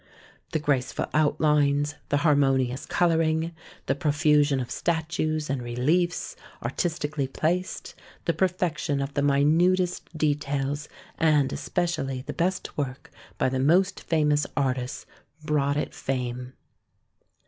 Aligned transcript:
The 0.51 0.57
graceful 0.57 1.05
outlines, 1.13 1.93
the 2.09 2.17
harmonious 2.25 2.87
colouring, 2.87 3.51
the 3.85 3.93
profusion 3.93 4.59
of 4.59 4.71
statues 4.71 5.47
and 5.47 5.61
reliefs 5.61 6.35
artistically 6.63 7.27
placed, 7.27 7.93
the 8.25 8.33
perfection 8.33 8.99
of 8.99 9.13
the 9.13 9.21
minutest 9.21 10.09
details, 10.17 10.89
and 11.19 11.53
especially 11.53 12.23
the 12.23 12.33
best 12.33 12.75
work 12.79 13.11
by 13.37 13.47
the 13.47 13.59
most 13.59 13.99
famous 14.01 14.47
artists, 14.57 15.05
brought 15.45 15.77
it 15.77 15.93
fame. 15.93 16.53